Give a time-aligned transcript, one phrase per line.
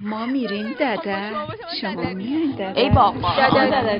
[0.00, 1.32] ما میریم دادر
[1.80, 3.98] شما میرین دادر ای بابا دادر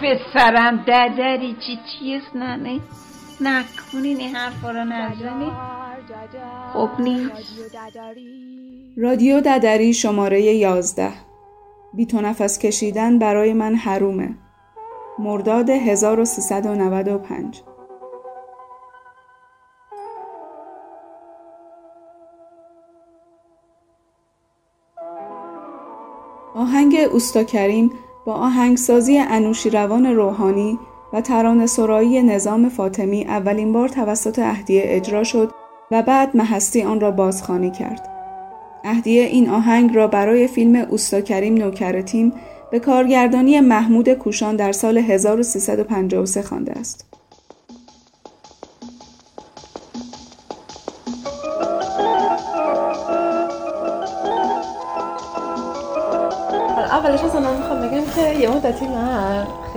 [0.00, 2.80] به سرم دادری چی چیز ننه
[3.40, 5.52] نکنین این حرفا رو نزنی
[6.72, 7.32] خب نیست
[8.96, 11.12] رادیو ددری شماره یازده.
[11.94, 14.34] بی تو نفس کشیدن برای من حرومه.
[15.18, 17.62] مرداد 1395
[26.68, 27.90] آهنگ اوستا کریم
[28.24, 30.78] با آهنگسازی انوشیروان روحانی
[31.12, 35.50] و ترانه سرایی نظام فاطمی اولین بار توسط اهدیه اجرا شد
[35.90, 38.08] و بعد محستی آن را بازخوانی کرد.
[38.84, 42.32] اهدیه این آهنگ را برای فیلم اوستا کریم نوکر تیم
[42.70, 47.17] به کارگردانی محمود کوشان در سال 1353 خوانده است.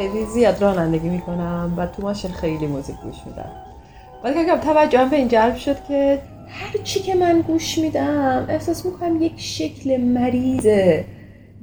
[0.02, 3.52] خیلی زیاد رانندگی می‌کنم و تو ماشین خیلی موزیک گوش میدم.
[4.24, 8.86] ولی که توجهم به این جلب شد که هر چی که من گوش میدم احساس
[8.86, 10.68] می‌کنم یک شکل مریض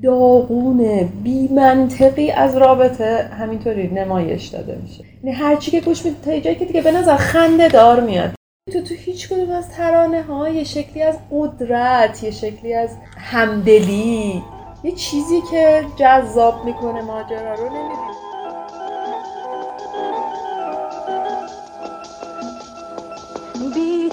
[0.03, 5.05] داغون بی منطقی از رابطه همینطوری نمایش داده میشه.
[5.25, 8.31] یعنی هر چی که گوش میدم تا جایی که دیگه به نظر خنده دار میاد.
[8.72, 14.42] تو تو هیچ کدوم از ترانه ها یه شکلی از قدرت یه شکلی از همدلی
[14.84, 18.28] یه چیزی که جذاب می‌کنه ماجرا رو نمی‌بینی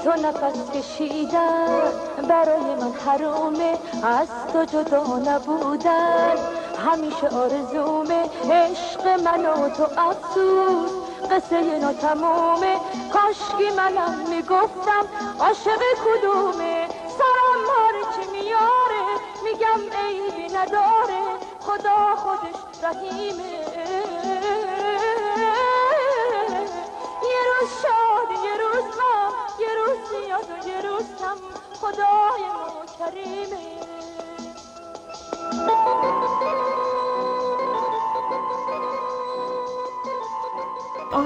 [0.05, 1.91] تو نفس کشیدن.
[2.29, 6.37] برای من حرومه از تو جدا نبودن.
[6.87, 10.91] همیشه آرزومه عشق من و تو افسوس.
[11.31, 12.77] قصه تمومه
[13.13, 15.05] کاشکی منم می‌گفتم
[15.39, 19.03] عاشق کدومه؟ سرم ماره میاره؟
[19.43, 21.23] میگم عیبی نداره.
[21.59, 23.64] خدا خودش رحیمه.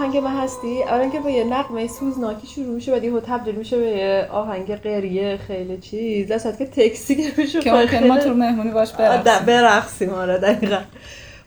[0.10, 3.78] آهنگ من هستی اولا که با یه نقمه سوزناکی شروع میشه بعد یهو تبدیل میشه
[3.78, 6.28] به یه آهنگ قریه خیلی چیز.
[6.28, 9.46] در که تکسی که که ممکن ما تو مهمونی باش برقصیم.
[9.46, 10.80] برقصیم آره دقیقا.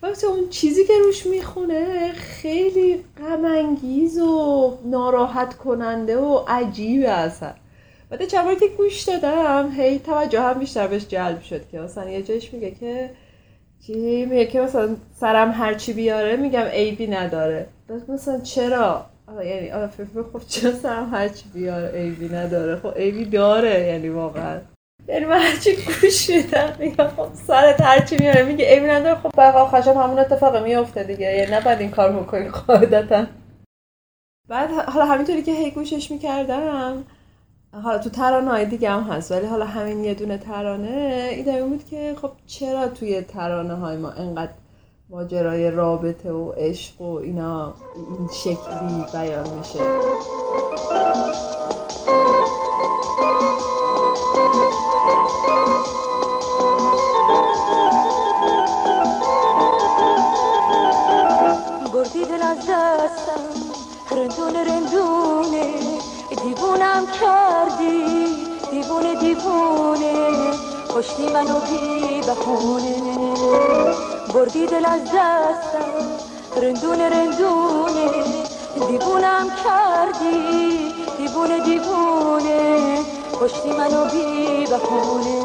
[0.03, 7.53] وقتی اون چیزی که روش می‌خونه خیلی غمانگیز و ناراحت کننده و عجیبه اصلا.
[8.11, 12.23] بعد چند که گوش دادم هی توجه هم بیشتر بهش جلب شد که مثلا یه
[12.23, 13.11] جایش میگه که
[13.87, 17.67] چی؟ میگه که مثلا سرم هرچی بیاره میگم عیبی نداره.
[18.09, 19.07] مثلا چرا؟
[19.45, 24.61] یعنی آره فکر خب چرا سرم هرچی بیاره عیبی نداره؟ خب عیبی داره یعنی واقعا.
[25.09, 29.67] یعنی من هرچی گوش میدم میگم خب سرت هرچی میاره میگه عیبی نداره خب بقا
[29.67, 31.37] خشم همون اتفاق میفته دیگه.
[31.37, 33.27] یعنی نباید این کار بکنی قاعدتا.
[34.49, 37.05] بعد حالا همینطوری که هی گوشش می‌کردم
[37.73, 41.85] حالا تو ترانه های دیگه هم هست ولی حالا همین یه دونه ترانه ایده بود
[41.85, 44.53] که خب چرا توی ترانه های ما انقدر
[45.13, 49.79] ماجرای رابطه و عشق و اینا این شکلی بیان میشه.
[61.95, 63.43] بردی دل از دستم
[64.11, 65.73] رندونه رندونه
[66.43, 68.27] دیوونم کردی
[68.71, 70.42] دیوونه دیوونه.
[70.97, 72.95] کشتی منو بی بخونه
[74.35, 75.93] بردی دل از دستم
[76.63, 78.11] رندونه رندونه.
[78.89, 82.99] دیوونم کردی دیوونه دیوونه.
[83.41, 85.41] کشتی منو بی بخونه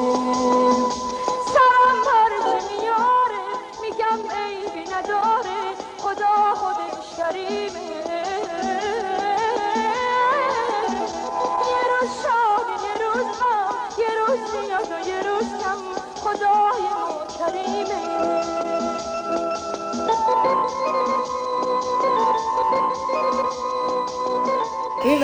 [1.53, 2.31] سرم هر
[2.69, 3.43] میاره؟
[3.81, 5.59] میگم عیبی نداره.
[5.97, 7.86] خدا خودش کریمه.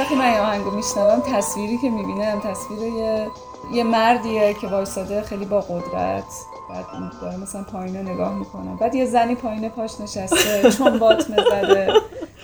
[0.03, 3.27] وقتی من آهنگو میشنوم تصویری که می‌بینم تصویر یه,
[3.73, 6.23] یه مردیه که وایساده خیلی با قدرت.
[6.69, 6.85] بعد
[7.21, 11.93] داره مثلا پایینه نگاه می‌کنه بعد یه زنی پایینه پاش نشسته چون بات زده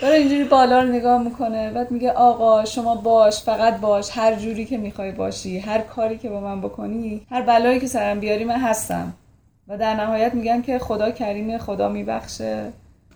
[0.01, 1.71] داره اینجوری بالا رو نگاه می‌کنه.
[1.71, 4.17] بعد میگه آقا شما باش فقط باش.
[4.17, 8.19] هر جوری که می‌خوای باشی هر کاری که با من بکنی هر بلایی که سرم
[8.19, 9.13] بیاری من هستم.
[9.67, 12.71] و در نهایت میگن که خدا کریمه خدا میبخشه.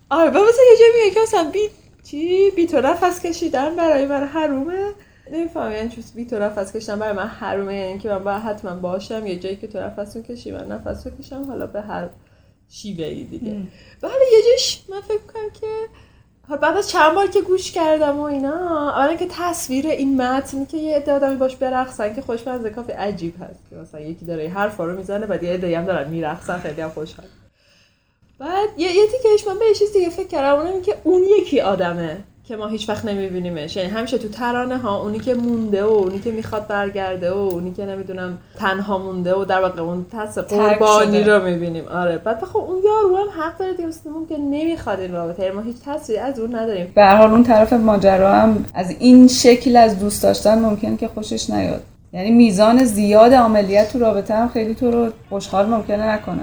[0.09, 1.59] آره مثلا یه جایی میگه که مثلا بی
[2.03, 4.91] چی؟ بی تو نفس کشیدن برای من حرومه؟
[5.31, 8.75] نمیفهم یعنی چون بی تو نفس کشیدن برای من حرومه؟ یعنی که من باید حتما
[8.75, 12.09] باشم یه جایی که تو نفس کشی من نفس کشم حالا به هر
[12.69, 13.51] شیوه ای دیگه.
[14.03, 15.67] و حالا یه جاش من فکر کنم که
[16.47, 20.65] حالا بعد از چند بار که گوش کردم و اینا اولا که تصویر این متن
[20.65, 23.69] که یه عده آدمی باش برقصن که خوشمزه کافی عجیب هست.
[23.69, 26.89] که مثلا یکی داره حرفا رو می‌زنه بعد یه عده هم دارن میرقصن خیلی هم
[26.89, 27.25] خوشحال.
[28.39, 32.17] بعد یه یه تیکش من به چیز دیگه فکر کردم اونم که اون یکی آدمه
[32.47, 33.75] که ما هیچ وقت نمیبینیمش.
[33.75, 37.73] یعنی همیشه تو ترانه ها اونی که مونده و اونی که می‌خواد برگرده و اونی
[37.73, 41.23] که نمی‌دونم تنها مونده و در واقع اون تس قربانی.
[41.23, 41.87] رو می‌بینیم.
[41.87, 42.17] آره.
[42.17, 43.89] بعد خب اون یارو هم حق داره دیگه
[44.29, 45.43] که نمی‌خواد این رابطه.
[45.43, 46.91] یعنی ما هیچ تصویری از اون نداریم.
[46.95, 51.07] به هر حال اون طرف ماجرا هم از این شکل از دوست داشتن ممکن که
[51.07, 51.83] خوشش نیاد.
[52.13, 56.41] یعنی میزان زیاد عملیات تو رابطه هم خیلی تو رو خوشحال ممکنه نکنه.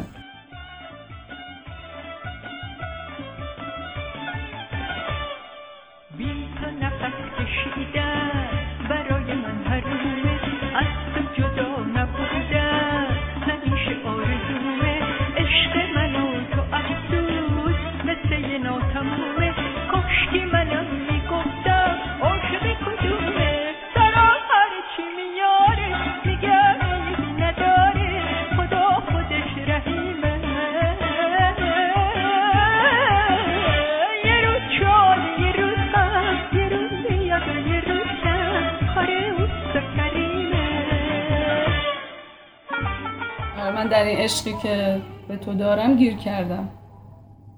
[43.80, 46.68] من در این عشقی که به تو دارم گیر کردم.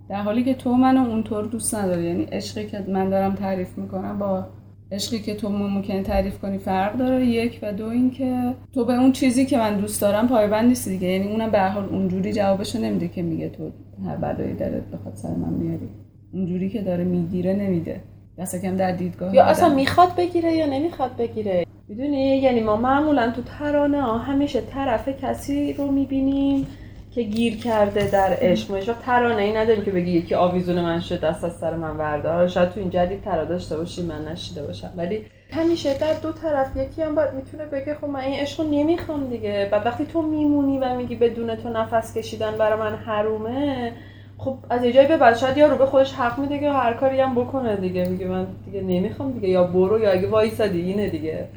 [0.09, 4.19] در حالی که تو منو اونطور دوست نداری یعنی عشقی که من دارم تعریف می‌کنم
[4.19, 4.47] با
[4.93, 7.27] عشقی که تو ممکنه تعریف کنی فرق داره.
[7.27, 11.09] یک و دو اینکه تو به اون چیزی که من دوست دارم پایبند نیستی دیگه.
[11.09, 13.71] یعنی اونم به حال اونجوری جوابشو نمیده که میگه تو
[14.07, 15.89] هر بلایی داره بخواد سر من میاری
[16.33, 18.01] اونجوری که داره می‌گیره نمیده.
[18.39, 19.51] دست کم در دیدگاه یا آدم.
[19.51, 25.09] اصلا می‌خواد بگیره یا نمی‌خواد بگیره؟ می‌دونی؟ یعنی ما معمولا تو ترانه ها همیشه طرف
[25.09, 26.67] کسی رو می‌بینیم
[27.15, 28.71] که گیر کرده در عشق.
[28.71, 31.99] ما وقت ترانه ای نداریم که بگی یکی آویزون من شد دست از سر من
[31.99, 32.49] بردار.
[32.49, 34.91] شاید تو این جدید ترا داشته باشی من نشیده باشم.
[34.97, 38.67] ولی همیشه در دو طرف یکی هم باید می‌تونه بگه خب من این عشق رو
[38.71, 39.69] نمی‌خوام دیگه.
[39.73, 43.93] بعد وقتی تو میمونی و میگی بدون تو نفس کشیدن برای من حرومه
[44.39, 47.21] خب از یه جایی به بعد شاید یارو به خودش حق میده که هر کاری
[47.21, 48.09] هم بکنه دیگه.
[48.09, 49.49] میگه من دیگه نمی‌خوام دیگه.
[49.49, 51.49] یا برو یا اگه وایسادی اینه دیگه.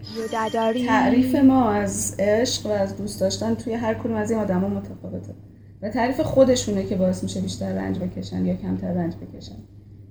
[0.88, 5.33] تعریف ما از عشق و از دوست داشتن توی هر کدوم از این آدما متفاوته.
[5.81, 9.56] و تعریف خودشونه که باعث میشه بیشتر رنج بکشن یا کمتر رنج بکشن.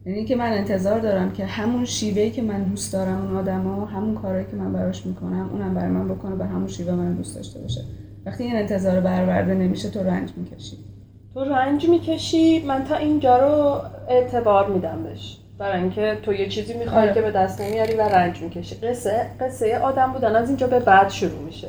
[0.06, 4.14] یعنی اینکه من انتظار دارم که همون شیوهی که من دوست دارم اون آدما همون
[4.14, 7.60] کارهایی که من براش می‌کنم اونم برای من بکنه به همون شیوه من دوست داشته
[7.60, 7.80] باشه.
[8.26, 10.76] وقتی این انتظار برآورده نمیشه تو رنج می‌کشی.
[11.34, 15.36] تو رنج می‌کشی من تا اینجا رو اعتبار میدم بهش.
[15.58, 17.14] برای اینکه تو یه چیزی می‌خوای آره.
[17.14, 18.74] که به دست نمیاری و رنج می‌کشی.
[18.74, 21.68] قصه قصه آدم بودن از اینجا به بعد شروع میشه.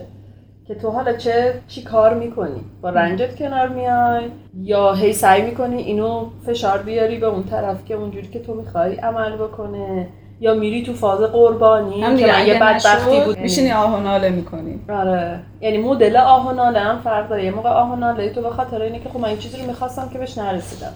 [0.68, 4.24] که تو حالا چه چی کار می‌کنی؟ با رنجت کنار میای؟
[4.54, 8.96] یا هی سعی می‌کنی اینو فشار بیاری به اون طرف که اونجوری که تو می‌خوای
[8.96, 10.08] عمل بکنه؟
[10.40, 14.00] یا میری تو فاز قربانی؟ هم که دیگه یه اگه بدبختی بود میشینی آه و
[14.00, 14.80] ناله می‌کنی.
[14.90, 15.40] آره.
[15.62, 17.46] یعنی مدل آه و ناله هم فرق داره.
[17.46, 19.68] یه موقع آه و ناله تو به خاطر اینه که خب من این چیزی رو
[19.68, 20.92] می‌خواستم که بهش نرسیدم.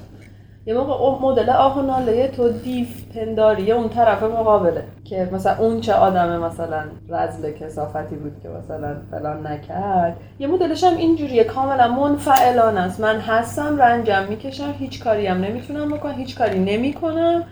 [0.66, 4.84] یه موقع اون مدل آه و ناله تو دیو پنداری اون طرف مقابله.
[5.04, 10.18] که مثلا اون چه آدم مثلا رزل کسافتی بود که مثلا فلان نکرد.
[10.40, 11.44] یه مدلش هم اینجوریه.
[11.44, 13.00] کاملا منفعلان است.
[13.00, 17.44] من هستم رنجم می‌کشم هیچ کاری هم نمی‌تونم بکنم هیچ کاری نمی‌کنم.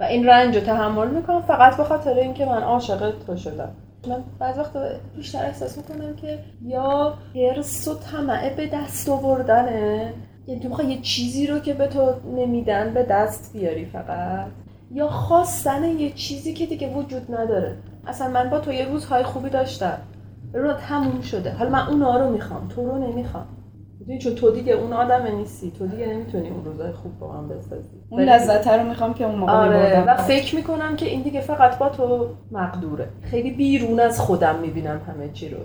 [0.00, 3.68] و این رنج رو تحمل می‌کنم فقط به خاطر اینکه من عاشق تو شدم.
[4.08, 4.72] من بعض وقت
[5.16, 10.12] بیشتر احساس می‌کنم که یا حرص و طمعه به دست آوردنه.
[10.46, 14.46] یعنی تو می‌خوای یه چیزی رو که به تو نمیدن به دست بیاری فقط.
[14.90, 17.76] یا خواستن یه چیزی که دیگه وجود نداره.
[18.06, 19.98] اصلا من با تو یه روزهای خوبی داشتم.
[20.54, 21.52] رو تموم شده.
[21.52, 23.46] حالا من اونا رو می‌خوام تو رو نمی‌خوام.
[24.06, 25.70] می‌دونی؟ چون تو دیگه اون آدم نیستی.
[25.70, 27.88] تو دیگه نمی‌تونی اون روزای خوب با من بسازی.
[28.10, 30.04] اون لذت رو می‌خوام که اون موقع آره.
[30.06, 33.08] و فکر می‌کنم که این دیگه فقط با تو مقدوره.
[33.22, 35.58] خیلی بیرون از خودم می‌بینم همه چی رو.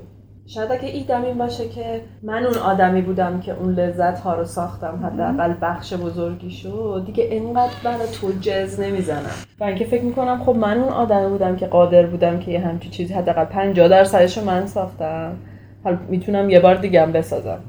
[0.46, 4.46] شاید اگه ایدم این باشه که من اون آدمی بودم که اون لذت ها رو
[4.46, 9.31] ساختم حداقل بخش بزرگی شد دیگه اینقدر برای تو جز نمی‌زنم.
[9.60, 12.89] و اینکه فکر می‌کنم خب من اون آدمی بودم که قادر بودم که یه همچی
[12.89, 15.36] چیزی حداقل 50 درصدش رو من ساختم.
[15.84, 17.60] حالا می‌تونم یه بار دیگه هم بسازم.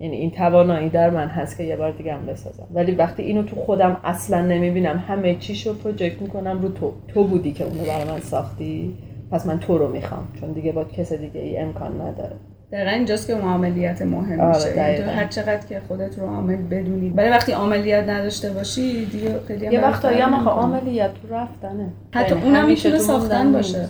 [0.00, 2.66] یعنی این توانایی در من هست که یه بار دیگه هم بسازم.
[2.74, 6.92] ولی وقتی اینو تو خودم اصلا نمی‌بینم همه چیشو پروژکت می‌کنم رو تو.
[7.08, 8.94] تو بودی که اونو برای من ساختی.
[9.30, 12.36] پس من تو رو می‌خوام چون دیگه با کس دیگه ای امکان نداره.
[12.72, 15.04] دقیقا اینجاست که معاملیت مهم آره، میشه.
[15.04, 17.10] هر چقدر که خودت رو عامل بدونی.
[17.10, 20.50] ولی وقتی عملیات نداشته باشی دیگه خیلی یه هم آخه نمی‌کنه.
[20.50, 21.92] عملیات تو رفتنه.
[22.14, 23.88] حتی یعنی اونم می‌تونه ساختن باشه.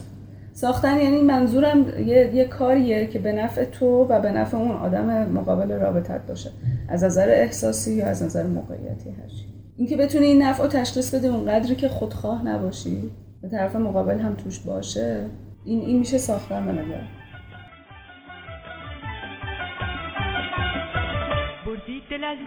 [0.61, 5.29] ساختن یعنی منظورم یه, یه کاریه که به نفع تو و به نفع اون آدم
[5.33, 6.51] مقابل رابطت باشه.
[6.89, 9.45] از نظر احساسی یا از نظر موقعیتی هر چی.
[9.77, 13.11] اینکه بتونی این نفع رو تشخیص بده اونقدری که خودخواه نباشی
[13.43, 15.27] به طرف مقابل هم توش باشه
[15.65, 17.03] این این میشه ساختن به نظر.
[21.67, 22.39] بردی دل از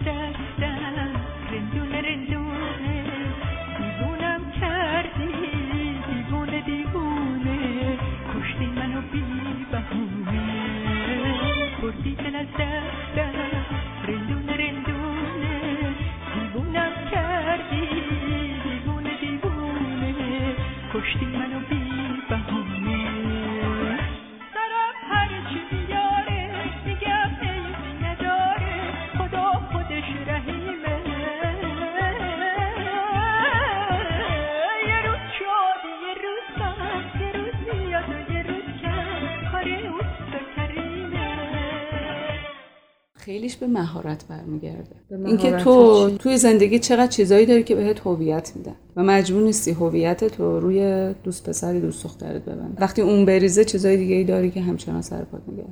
[43.32, 44.96] خیلیش به مهارت برمیگرده.
[45.26, 50.24] اینکه تو؟ توی زندگی چقدر چیزایی داری که بهت هویت میدن و مجبور نیستی هویت
[50.24, 54.62] تو روی دوست پسری دوست دخترت ببند وقتی اون بریزه چیزای دیگه ای داری که
[54.62, 55.70] همچنان سر پات داره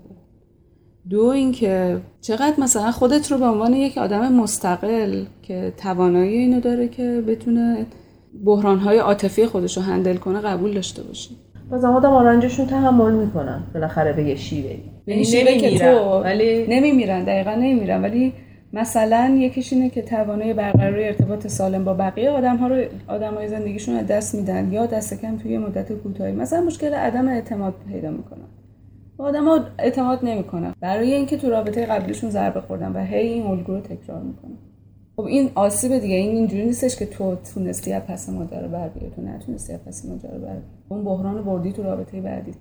[1.09, 6.87] دو اینکه چقدر مثلا خودت رو به عنوان یک آدم مستقل که توانایی اینو داره
[6.87, 7.85] که بتونه
[8.45, 11.37] بحرانهای عاطفی خودش رو هندل کنه قبول داشته باشی.
[11.71, 13.63] بازم آدم آرنجشون تحمل می‌کنن.
[13.73, 14.75] بالاخره به یه شیوه.
[15.05, 18.01] به این شیوه که تو ولی نمیمیرن دقیقا نمیمیرن.
[18.01, 18.33] ولی
[18.73, 23.47] مثلا یکیش اینه که توانایی برقراری ارتباط سالم با بقیه آدم ها رو آدم های
[23.47, 26.31] زندگیشون از دست میدن یا دست کم توی مدت کوتاهی.
[26.31, 28.47] مثلا مشکل عدم اعتماد پیدا می‌کنن.
[29.19, 30.73] و آدم ها اعتماد نمی‌کنن.
[30.81, 34.57] برای اینکه تو رابطه قبلیشون ضربه خوردن و هی این الگو رو تکرار می‌کنن.
[35.19, 39.11] خب این آسیب دیگه این اینجوری نیستش که تو تونستی از پس ماجرا بر بیای
[39.11, 40.61] تو نتونستی از پس ماجرا بر بیای.
[40.89, 42.55] اون بحران رو بردی تو رابطه بعدیت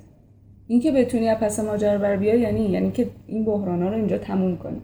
[0.66, 4.56] اینکه بتونی از پس ماجرا بر بیای یعنی یعنی که این بحرانا رو اینجا تموم
[4.56, 4.80] کنی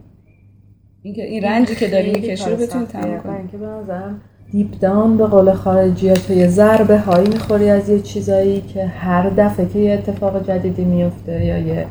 [1.02, 2.86] اینکه این رنجی که داری می‌کشی رو بتونی.
[2.86, 4.20] تموم کنی اینکه به نظرم
[4.52, 8.84] دیپ داون به قول خارجی ها تو یه ضربه هایی می‌خوری از یه چیزایی که
[8.84, 11.86] هر دفعه که یه اتفاق جدیدی میفته یا یه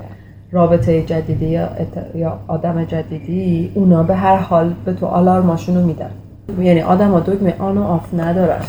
[0.54, 6.10] رابطه جدیدی یا, ات- یا آدم جدیدی اونا به هر حال به تو آلارماشونو میدن.
[6.62, 8.62] یعنی آدم ها دکمه آن و آف ندارن.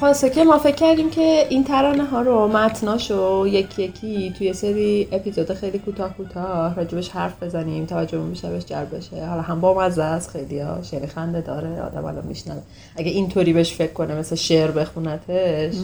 [0.00, 5.08] خلاصه که ما فکر کردیم که این ترانه ها رو متناشو یکی یکی توی سری
[5.12, 9.26] اپیزود خیلی کوتاه کوتاه راجبش حرف بزنیم توجهمون بیشتر بهش جلب بشه.
[9.26, 12.62] حالا هم با مزه است خیلی ها شعر خنده داره آدم الان میشنوه.
[12.96, 15.74] اگه اینطوری بهش فکر کنه مثل شعر بخونتش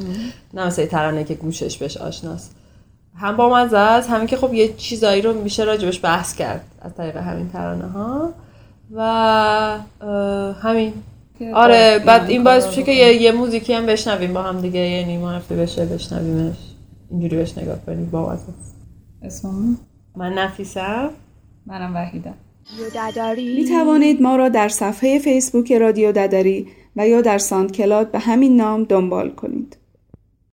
[0.54, 2.54] نه مثل ترانه که گوشش بهش آشناست.
[3.16, 6.94] هم با مزه است همین که خب یه چیزایی رو میشه راجبش بحث کرد از
[6.94, 8.32] طریق همین ترانه ها.
[8.94, 9.78] و
[10.62, 10.92] همین.
[11.54, 12.92] آره بعد این باعث میشه که.
[12.92, 16.56] یه, یه موزیکی هم بشنویم با هم دیگه یعنی معرفی بشه بشنویمش.
[17.10, 18.52] اینجوری بهش نگاه کنیم با واسه.
[19.22, 19.78] اسمم؟
[20.16, 21.10] من نفیسم.
[21.66, 22.34] منم وحیدم.
[23.36, 28.18] می توانید ما را در صفحه فیسبوک رادیو ددری و یا در ساند کلاد به
[28.18, 29.76] همین نام دنبال کنید.